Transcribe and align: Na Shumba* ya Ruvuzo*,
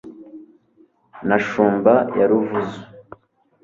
Na 1.27 1.37
Shumba* 1.47 1.93
ya 2.17 2.25
Ruvuzo*, 2.29 2.79